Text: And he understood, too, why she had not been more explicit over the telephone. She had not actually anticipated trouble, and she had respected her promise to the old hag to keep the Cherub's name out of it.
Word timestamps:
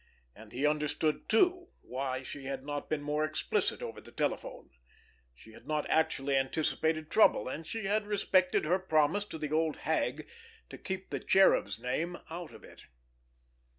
And 0.35 0.51
he 0.51 0.65
understood, 0.65 1.29
too, 1.29 1.69
why 1.81 2.23
she 2.23 2.45
had 2.45 2.65
not 2.65 2.89
been 2.89 3.03
more 3.03 3.23
explicit 3.23 3.83
over 3.83 4.01
the 4.01 4.11
telephone. 4.11 4.71
She 5.35 5.51
had 5.51 5.67
not 5.67 5.87
actually 5.91 6.35
anticipated 6.35 7.11
trouble, 7.11 7.47
and 7.47 7.67
she 7.67 7.83
had 7.85 8.07
respected 8.07 8.65
her 8.65 8.79
promise 8.79 9.25
to 9.25 9.37
the 9.37 9.51
old 9.53 9.75
hag 9.85 10.27
to 10.71 10.77
keep 10.79 11.11
the 11.11 11.19
Cherub's 11.19 11.77
name 11.77 12.17
out 12.31 12.51
of 12.51 12.63
it. 12.63 12.81